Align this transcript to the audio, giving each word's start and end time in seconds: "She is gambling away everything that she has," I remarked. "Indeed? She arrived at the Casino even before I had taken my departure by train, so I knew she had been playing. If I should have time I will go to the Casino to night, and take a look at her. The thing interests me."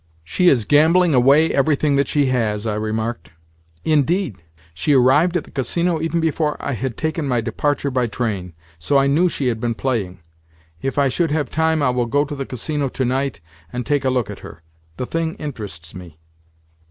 "She 0.23 0.49
is 0.49 0.65
gambling 0.65 1.13
away 1.13 1.53
everything 1.53 1.95
that 1.97 2.07
she 2.07 2.25
has," 2.25 2.65
I 2.65 2.73
remarked. 2.73 3.29
"Indeed? 3.83 4.41
She 4.73 4.95
arrived 4.95 5.37
at 5.37 5.43
the 5.43 5.51
Casino 5.51 6.01
even 6.01 6.19
before 6.19 6.57
I 6.59 6.71
had 6.71 6.97
taken 6.97 7.27
my 7.27 7.39
departure 7.39 7.91
by 7.91 8.07
train, 8.07 8.53
so 8.79 8.97
I 8.97 9.05
knew 9.05 9.29
she 9.29 9.45
had 9.49 9.59
been 9.59 9.75
playing. 9.75 10.17
If 10.81 10.97
I 10.97 11.07
should 11.07 11.29
have 11.29 11.51
time 11.51 11.83
I 11.83 11.91
will 11.91 12.07
go 12.07 12.25
to 12.25 12.33
the 12.33 12.47
Casino 12.47 12.89
to 12.89 13.05
night, 13.05 13.41
and 13.71 13.85
take 13.85 14.03
a 14.03 14.09
look 14.09 14.31
at 14.31 14.39
her. 14.39 14.63
The 14.97 15.05
thing 15.05 15.35
interests 15.35 15.93
me." 15.93 16.17